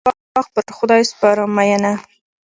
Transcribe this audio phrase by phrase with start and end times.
[0.01, 1.93] د ژړو ګلو باغ پر خدای سپارم مینه.